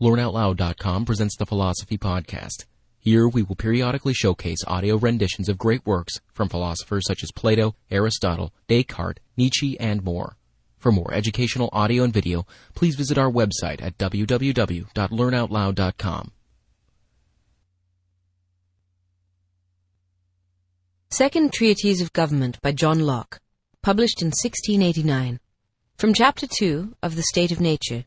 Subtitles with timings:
[0.00, 2.66] LearnOutLoud.com presents the Philosophy Podcast.
[2.98, 7.74] Here we will periodically showcase audio renditions of great works from philosophers such as Plato,
[7.90, 10.36] Aristotle, Descartes, Nietzsche, and more.
[10.76, 16.30] For more educational audio and video, please visit our website at www.learnoutloud.com.
[21.08, 23.40] Second Treatise of Government by John Locke,
[23.80, 25.40] published in 1689.
[25.96, 28.04] From Chapter 2 of The State of Nature.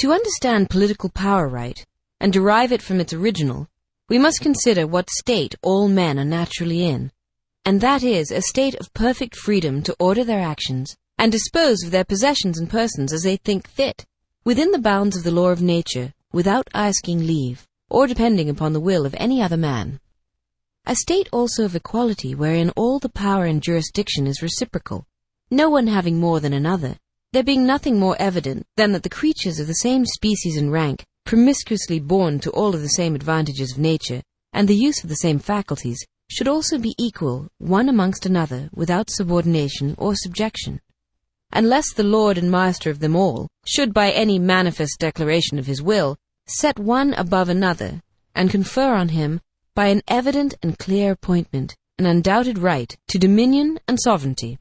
[0.00, 1.82] To understand political power right,
[2.20, 3.66] and derive it from its original,
[4.10, 7.12] we must consider what state all men are naturally in,
[7.64, 11.92] and that is a state of perfect freedom to order their actions and dispose of
[11.92, 14.04] their possessions and persons as they think fit,
[14.44, 18.80] within the bounds of the law of nature, without asking leave, or depending upon the
[18.80, 19.98] will of any other man.
[20.84, 25.06] A state also of equality wherein all the power and jurisdiction is reciprocal,
[25.50, 26.98] no one having more than another,
[27.32, 31.04] there being nothing more evident than that the creatures of the same species and rank,
[31.24, 35.16] promiscuously born to all of the same advantages of nature, and the use of the
[35.16, 40.80] same faculties, should also be equal one amongst another without subordination or subjection.
[41.52, 45.82] Unless the Lord and Master of them all should by any manifest declaration of his
[45.82, 48.02] will set one above another,
[48.34, 49.40] and confer on him,
[49.74, 54.58] by an evident and clear appointment, an undoubted right to dominion and sovereignty.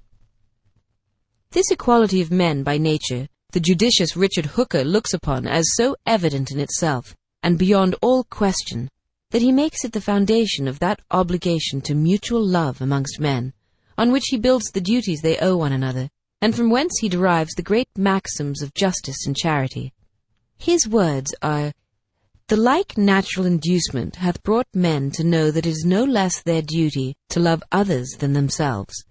[1.56, 6.52] This equality of men by nature the judicious Richard Hooker looks upon as so evident
[6.52, 8.90] in itself, and beyond all question,
[9.32, 13.54] that he makes it the foundation of that obligation to mutual love amongst men,
[13.98, 16.10] on which he builds the duties they owe one another,
[16.42, 19.94] and from whence he derives the great maxims of justice and charity.
[20.58, 21.72] His words are,
[22.50, 26.62] The like natural inducement hath brought men to know that it is no less their
[26.62, 29.06] duty to love others than themselves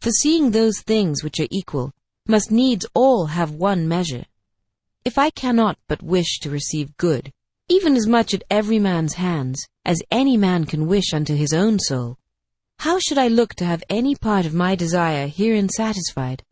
[0.00, 1.92] for seeing those things which are equal,
[2.28, 4.24] must needs all have one measure.
[5.04, 7.32] If I cannot but wish to receive good,
[7.68, 11.78] even as much at every man's hands, as any man can wish unto his own
[11.78, 12.18] soul,
[12.78, 16.42] how should I look to have any part of my desire herein satisfied,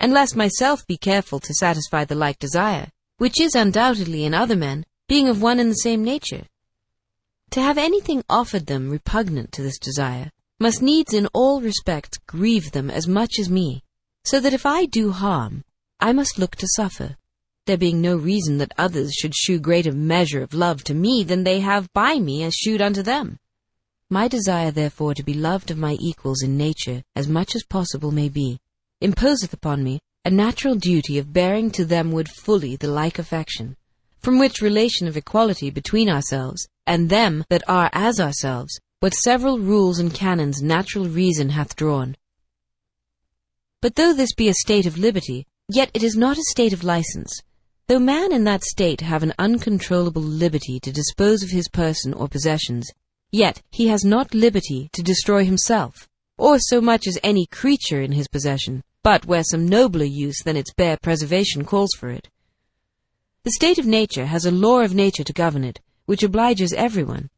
[0.00, 4.84] unless myself be careful to satisfy the like desire, which is undoubtedly in other men,
[5.08, 6.46] being of one and the same nature?
[7.50, 10.30] To have anything offered them repugnant to this desire,
[10.64, 13.82] must needs in all respects grieve them as much as me,
[14.24, 15.62] so that if I do harm,
[16.00, 17.18] I must look to suffer,
[17.66, 21.44] there being no reason that others should shew greater measure of love to me than
[21.44, 23.38] they have by me as shewed unto them.
[24.08, 28.10] My desire therefore to be loved of my equals in nature as much as possible
[28.10, 28.58] may be,
[29.02, 33.76] imposeth upon me a natural duty of bearing to them would fully the like affection,
[34.20, 39.58] from which relation of equality between ourselves and them that are as ourselves what several
[39.58, 42.16] rules and canons natural reason hath drawn.
[43.82, 46.82] But though this be a state of liberty, yet it is not a state of
[46.82, 47.42] license.
[47.86, 52.28] Though man in that state have an uncontrollable liberty to dispose of his person or
[52.28, 52.90] possessions,
[53.30, 58.12] yet he has not liberty to destroy himself, or so much as any creature in
[58.12, 62.30] his possession, but where some nobler use than its bare preservation calls for it.
[63.42, 67.28] The state of nature has a law of nature to govern it, which obliges everyone,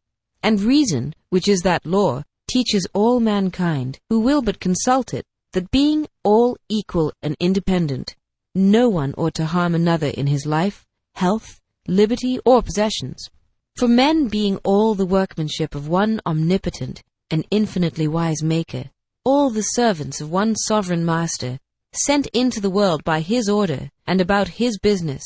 [0.46, 5.72] and reason, which is that law, teaches all mankind, who will but consult it, that
[5.72, 8.14] being all equal and independent,
[8.54, 10.86] no one ought to harm another in his life,
[11.16, 13.28] health, liberty, or possessions.
[13.76, 18.84] For men being all the workmanship of one omnipotent and infinitely wise Maker,
[19.24, 21.58] all the servants of one sovereign Master,
[21.92, 25.24] sent into the world by his order and about his business,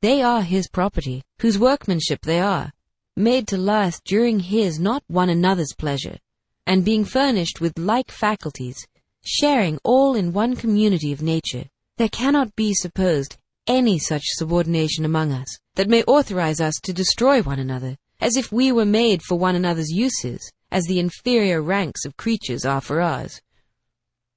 [0.00, 2.72] they are his property, whose workmanship they are,
[3.16, 6.18] made to last during his, not one another's pleasure,
[6.66, 8.86] and being furnished with like faculties,
[9.24, 11.64] sharing all in one community of nature,
[11.96, 17.42] there cannot be supposed any such subordination among us that may authorize us to destroy
[17.42, 22.04] one another, as if we were made for one another's uses, as the inferior ranks
[22.04, 23.40] of creatures are for ours.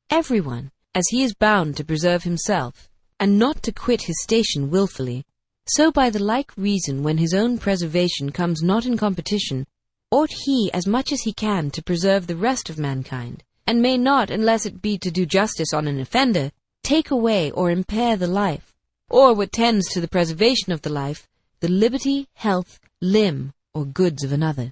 [0.10, 5.26] Everyone, as he is bound to preserve himself, and not to quit his station wilfully,
[5.68, 9.66] so by the like reason when his own preservation comes not in competition,
[10.12, 13.98] ought he as much as he can to preserve the rest of mankind, and may
[13.98, 16.52] not, unless it be to do justice on an offender,
[16.84, 18.76] take away or impair the life,
[19.10, 21.28] or what tends to the preservation of the life,
[21.62, 24.72] the liberty, health, limb, or goods of another.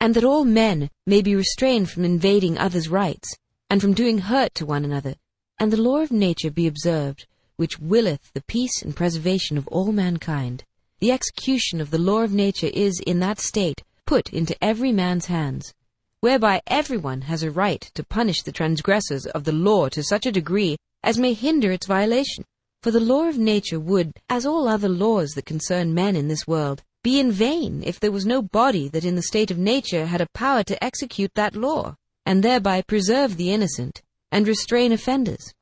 [0.00, 3.34] And that all men may be restrained from invading others' rights,
[3.70, 5.14] and from doing hurt to one another,
[5.58, 9.92] and the law of nature be observed, which willeth the peace and preservation of all
[9.92, 10.64] mankind.
[11.00, 15.26] The execution of the law of nature is in that state put into every man's
[15.26, 15.72] hands,
[16.20, 20.32] whereby everyone has a right to punish the transgressors of the law to such a
[20.32, 22.44] degree as may hinder its violation.
[22.82, 26.46] For the law of nature would, as all other laws that concern men in this
[26.46, 30.06] world, be in vain if there was no body that in the state of nature
[30.06, 34.02] had a power to execute that law, and thereby preserve the innocent,
[34.32, 35.52] and restrain offenders.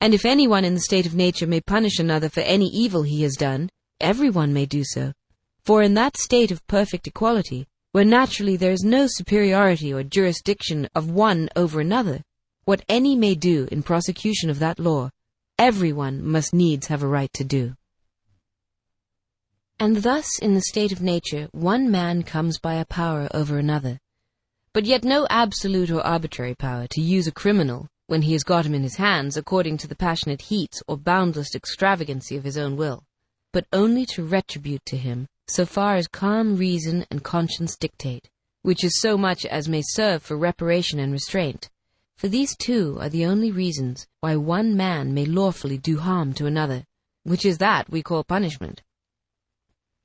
[0.00, 3.22] And if anyone in the state of nature may punish another for any evil he
[3.22, 3.68] has done,
[4.00, 5.12] everyone may do so.
[5.62, 10.88] For in that state of perfect equality, where naturally there is no superiority or jurisdiction
[10.94, 12.22] of one over another,
[12.64, 15.10] what any may do in prosecution of that law,
[15.58, 17.74] everyone must needs have a right to do.
[19.78, 23.98] And thus in the state of nature one man comes by a power over another,
[24.72, 28.66] but yet no absolute or arbitrary power to use a criminal when he has got
[28.66, 32.74] him in his hands according to the passionate heat or boundless extravagancy of his own
[32.76, 33.04] will,
[33.52, 38.28] but only to retribute to him so far as calm reason and conscience dictate,
[38.62, 41.70] which is so much as may serve for reparation and restraint,
[42.16, 46.46] for these two are the only reasons why one man may lawfully do harm to
[46.46, 46.82] another,
[47.22, 48.82] which is that we call punishment.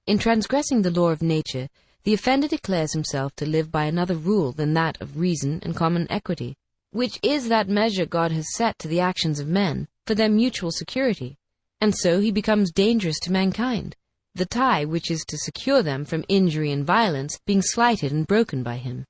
[0.06, 1.70] In transgressing the law of nature,
[2.04, 6.06] the offender declares himself to live by another rule than that of reason and common
[6.12, 6.56] equity,
[6.92, 10.72] which is that measure God has set to the actions of men for their mutual
[10.72, 11.38] security,
[11.82, 13.96] and so he becomes dangerous to mankind,
[14.34, 18.64] the tie which is to secure them from injury and violence being slighted and broken
[18.64, 19.06] by him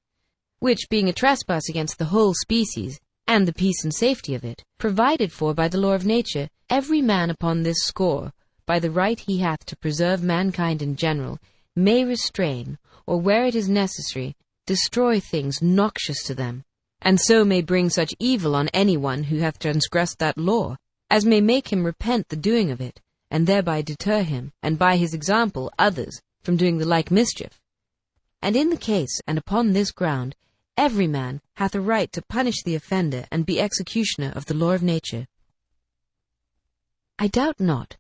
[0.66, 4.64] which, being a trespass against the whole species, and the peace and safety of it,
[4.80, 8.34] provided for by the law of nature, every man upon this score,
[8.66, 11.38] by the right he hath to preserve mankind in general,
[11.76, 14.36] may restrain, or where it is necessary,
[14.66, 16.64] destroy things noxious to them,
[17.06, 20.76] and so may bring such evil on any one who hath transgressed that law,
[21.10, 23.00] as may make him repent the doing of it,
[23.32, 27.62] and thereby deter him, and by his example others, from doing the like mischief.
[28.42, 30.36] And in the case, and upon this ground,
[30.78, 34.72] Every man hath a right to punish the offender and be executioner of the law
[34.72, 35.26] of nature.
[37.18, 37.96] I doubt not,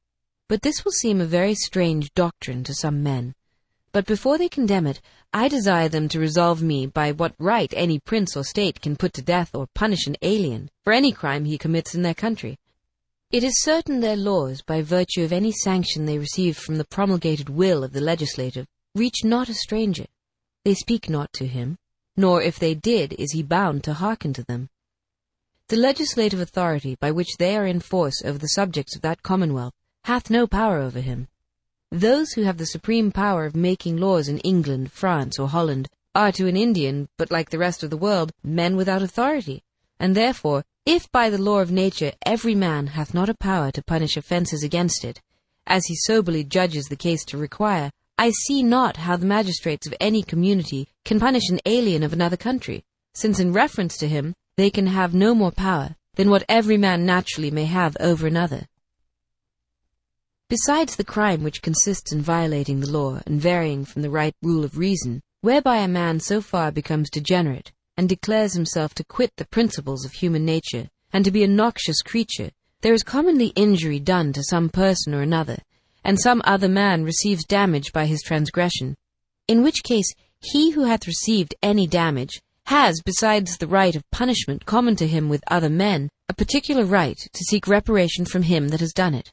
[0.49, 3.33] but this will seem a very strange doctrine to some men.
[3.95, 4.99] But before they condemn it,
[5.31, 9.13] I desire them to resolve me by what right any prince or state can put
[9.13, 12.57] to death or punish an alien for any crime he commits in their country.
[13.31, 17.47] It is certain their laws, by virtue of any sanction they receive from the promulgated
[17.47, 20.07] will of the legislative, reach not a stranger.
[20.65, 21.77] They speak not to him,
[22.17, 24.67] nor if they did is he bound to hearken to them.
[25.69, 29.73] The legislative authority by which they are in force over the subjects of that commonwealth
[30.03, 31.29] hath no power over him.
[31.95, 36.29] Those who have the supreme power of making laws in England, France, or Holland are
[36.33, 39.63] to an Indian, but like the rest of the world, men without authority,
[39.97, 43.81] and therefore, if by the law of nature every man hath not a power to
[43.81, 45.21] punish offences against it,
[45.67, 49.95] as he soberly judges the case to require, I see not how the magistrates of
[50.01, 52.83] any community can punish an alien of another country,
[53.13, 57.05] since in reference to him they can have no more power than what every man
[57.05, 58.67] naturally may have over another.
[60.47, 64.63] Besides the crime which consists in violating the law and varying from the right rule
[64.63, 69.47] of reason, whereby a man so far becomes degenerate, and declares himself to quit the
[69.47, 72.51] principles of human nature, and to be a noxious creature,
[72.81, 75.57] there is commonly injury done to some person or another,
[76.03, 78.95] and some other man receives damage by his transgression,
[79.47, 84.63] in which case he who hath received any damage has, besides the right of punishment
[84.67, 88.79] common to him with other men, a particular right to seek reparation from him that
[88.79, 89.31] has done it.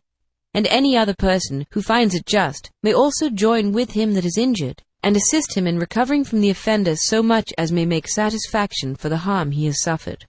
[0.55, 4.37] And any other person who finds it just may also join with him that is
[4.37, 8.95] injured, and assist him in recovering from the offender so much as may make satisfaction
[8.95, 10.27] for the harm he has suffered.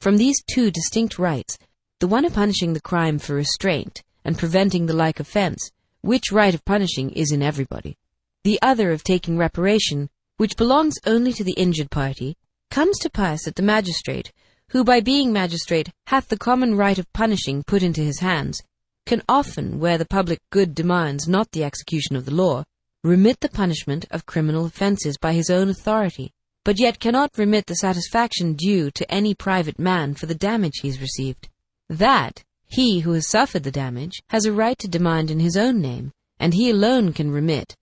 [0.00, 1.56] From these two distinct rights,
[2.00, 5.70] the one of punishing the crime for restraint, and preventing the like offence,
[6.00, 7.96] which right of punishing is in everybody.
[8.42, 12.36] The other of taking reparation, which belongs only to the injured party,
[12.70, 14.32] comes to pass that the magistrate,
[14.70, 18.62] who by being magistrate hath the common right of punishing put into his hands,
[19.10, 22.62] can often, where the public good demands not the execution of the law,
[23.02, 26.30] remit the punishment of criminal offences by his own authority,
[26.64, 30.86] but yet cannot remit the satisfaction due to any private man for the damage he
[30.86, 31.48] has received.
[31.88, 35.80] That he who has suffered the damage has a right to demand in his own
[35.80, 37.74] name, and he alone can remit.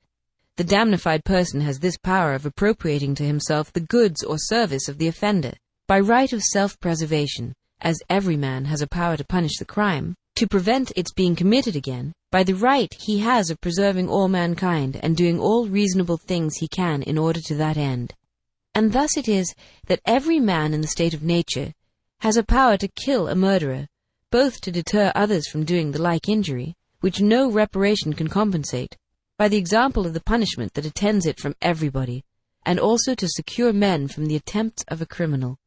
[0.56, 4.96] The damnified person has this power of appropriating to himself the goods or service of
[4.96, 5.52] the offender,
[5.86, 10.46] by right of self-preservation, as every man has a power to punish the crime, to
[10.46, 15.16] prevent its being committed again, by the right he has of preserving all mankind and
[15.16, 18.14] doing all reasonable things he can in order to that end.
[18.74, 19.54] And thus it is
[19.86, 21.72] that every man in the state of nature
[22.20, 23.88] has a power to kill a murderer,
[24.30, 28.96] both to deter others from doing the like injury, which no reparation can compensate,
[29.38, 32.24] by the example of the punishment that attends it from everybody,
[32.66, 35.58] and also to secure men from the attempts of a criminal,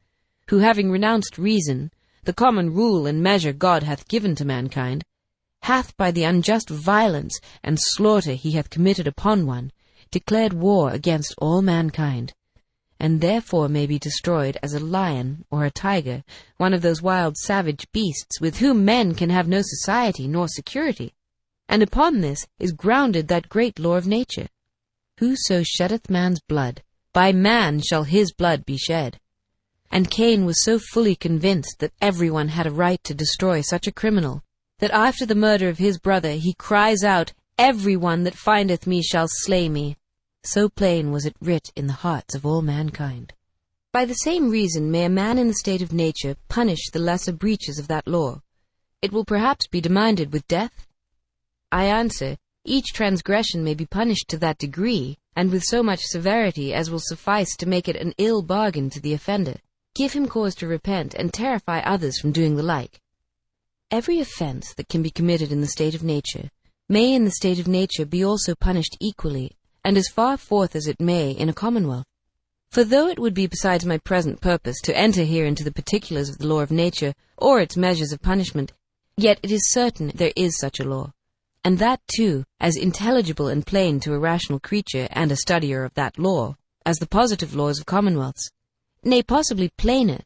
[0.50, 1.89] who having renounced reason,
[2.23, 5.03] the common rule and measure God hath given to mankind,
[5.63, 9.71] hath by the unjust violence and slaughter he hath committed upon one,
[10.11, 12.33] declared war against all mankind,
[12.99, 16.23] and therefore may be destroyed as a lion or a tiger,
[16.57, 21.13] one of those wild savage beasts with whom men can have no society nor security.
[21.67, 24.47] And upon this is grounded that great law of nature.
[25.19, 29.19] Whoso sheddeth man's blood, by man shall his blood be shed.
[29.91, 33.91] And Cain was so fully convinced that everyone had a right to destroy such a
[33.91, 34.41] criminal,
[34.79, 39.27] that after the murder of his brother he cries out, Everyone that findeth me shall
[39.27, 39.98] slay me.
[40.43, 43.33] So plain was it writ in the hearts of all mankind.
[43.91, 47.33] By the same reason may a man in the state of nature punish the lesser
[47.33, 48.41] breaches of that law.
[49.01, 50.88] It will perhaps be demanded with death?
[51.71, 56.74] I answer, each transgression may be punished to that degree, and with so much severity
[56.74, 59.57] as will suffice to make it an ill bargain to the offender,
[59.95, 63.01] give him cause to repent, and terrify others from doing the like.
[63.89, 66.50] Every offense that can be committed in the state of nature
[66.88, 69.51] may in the state of nature be also punished equally
[69.83, 72.05] and as far forth as it may in a commonwealth.
[72.69, 76.29] For though it would be besides my present purpose to enter here into the particulars
[76.29, 78.71] of the law of nature, or its measures of punishment,
[79.17, 81.12] yet it is certain there is such a law,
[81.63, 85.93] and that too as intelligible and plain to a rational creature and a studier of
[85.95, 86.55] that law,
[86.86, 88.51] as the positive laws of commonwealths,
[89.03, 90.20] nay possibly plainer,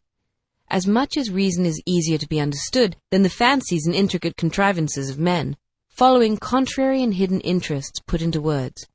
[0.70, 5.10] as much as reason is easier to be understood than the fancies and intricate contrivances
[5.10, 5.56] of men,
[5.90, 8.86] following contrary and hidden interests put into words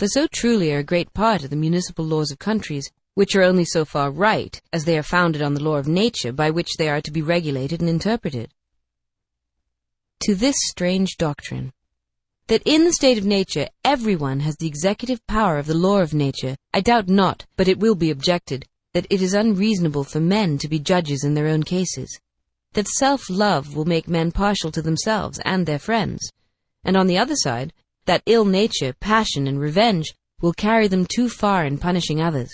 [0.00, 3.42] for so truly are a great part of the municipal laws of countries, which are
[3.42, 6.78] only so far right as they are founded on the law of nature by which
[6.78, 8.50] they are to be regulated and interpreted.
[10.22, 11.74] To this strange doctrine,
[12.46, 16.14] that in the state of nature everyone has the executive power of the law of
[16.14, 20.58] nature, I doubt not, but it will be objected, that it is unreasonable for men
[20.58, 22.20] to be judges in their own cases,
[22.72, 26.30] that self-love will make men partial to themselves and their friends,
[26.84, 27.72] and on the other side,
[28.06, 32.50] that ill nature, passion, and revenge will carry them too far in punishing others,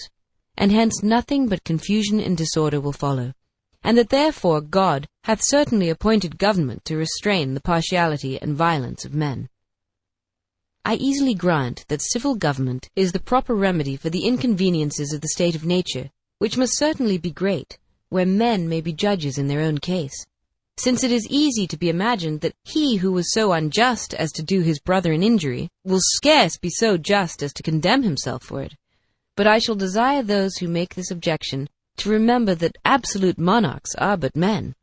[0.56, 3.32] and hence nothing but confusion and disorder will follow,
[3.82, 9.14] and that therefore God hath certainly appointed government to restrain the partiality and violence of
[9.14, 9.48] men.
[10.84, 15.28] I easily grant that civil government is the proper remedy for the inconveniences of the
[15.28, 17.78] state of nature, which must certainly be great,
[18.08, 20.26] where men may be judges in their own case
[20.78, 24.42] since it is easy to be imagined that he who was so unjust as to
[24.42, 28.60] do his brother an injury will scarce be so just as to condemn himself for
[28.60, 28.74] it.
[29.36, 34.18] But I shall desire those who make this objection to remember that absolute monarchs are
[34.18, 34.74] but men,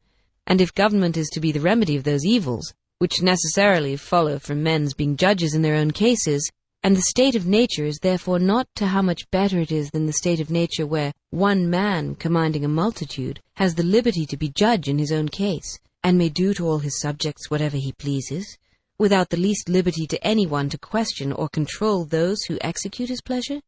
[0.47, 4.63] and if government is to be the remedy of those evils, which necessarily follow from
[4.63, 6.49] men's being judges in their own cases,
[6.83, 10.05] and the state of nature is therefore not to how much better it is than
[10.05, 14.49] the state of nature where one man commanding a multitude has the liberty to be
[14.49, 18.57] judge in his own case, and may do to all his subjects whatever he pleases,
[18.99, 23.21] without the least liberty to any one to question or control those who execute his
[23.21, 23.61] pleasure?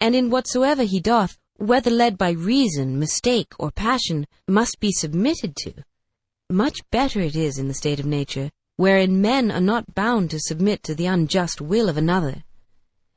[0.00, 5.56] And in whatsoever he doth, whether led by reason, mistake, or passion, must be submitted
[5.56, 5.72] to.
[6.48, 10.40] Much better it is in the state of nature, wherein men are not bound to
[10.40, 12.42] submit to the unjust will of another.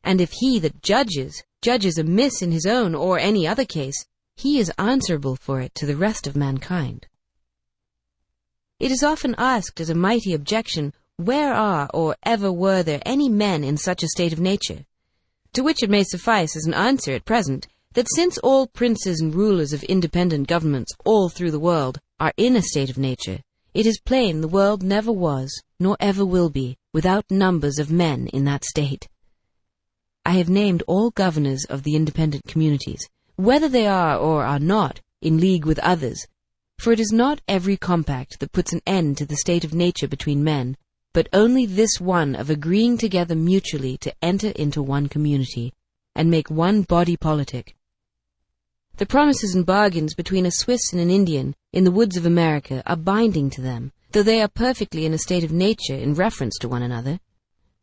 [0.03, 4.59] And if he that judges, judges amiss in his own or any other case, he
[4.59, 7.07] is answerable for it to the rest of mankind.
[8.79, 13.27] It is often asked as a mighty objection, where are or ever were there any
[13.27, 14.85] men in such a state of nature?
[15.53, 19.33] To which it may suffice as an answer at present, that since all princes and
[19.33, 23.39] rulers of independent governments all through the world are in a state of nature,
[23.77, 28.25] it is plain the world never was, nor ever will be, without numbers of men
[28.33, 29.07] in that state.
[30.25, 35.01] I have named all governors of the independent communities, whether they are or are not
[35.21, 36.25] in league with others,
[36.79, 40.07] for it is not every compact that puts an end to the state of nature
[40.07, 40.75] between men,
[41.13, 45.71] but only this one of agreeing together mutually to enter into one community,
[46.15, 47.76] and make one body politic.
[48.97, 52.81] The promises and bargains between a Swiss and an Indian in the woods of America
[52.87, 56.57] are binding to them, though they are perfectly in a state of nature in reference
[56.57, 57.19] to one another.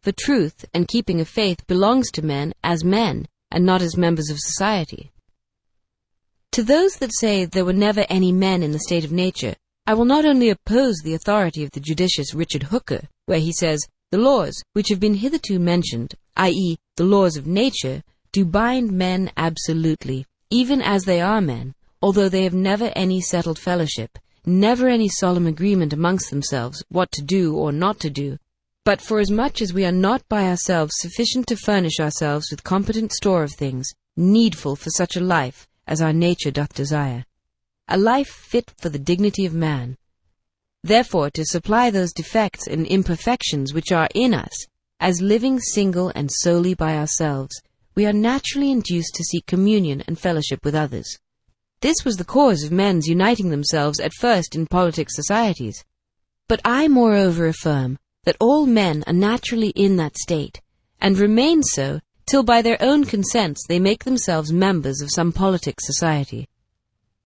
[0.02, 4.28] For truth and keeping of faith belongs to men as men, and not as members
[4.28, 5.12] of society.
[6.50, 9.54] To those that say there were never any men in the state of nature,
[9.87, 13.87] I will not only oppose the authority of the judicious Richard Hooker, where he says,
[14.11, 18.02] the laws which have been hitherto mentioned, i.e., the laws of nature,
[18.33, 23.58] do bind men absolutely, even as they are men, although they have never any settled
[23.58, 28.38] fellowship, never any solemn agreement amongst themselves what to do or not to do,
[28.84, 33.42] but forasmuch as we are not by ourselves sufficient to furnish ourselves with competent store
[33.42, 37.25] of things, needful for such a life, as our nature doth desire.
[37.88, 39.96] a life fit for the dignity of man.
[40.84, 44.54] Therefore, to supply those defects and imperfections which are in us,
[45.00, 47.61] as living single and solely by ourselves,
[47.94, 51.06] we are naturally induced to seek communion and fellowship with others.
[51.80, 55.84] This was the cause of men's uniting themselves at first in politic societies.
[56.48, 60.60] But I moreover affirm that all men are naturally in that state,
[61.00, 65.76] and remain so till by their own consents they make themselves members of some politic
[65.80, 66.48] society.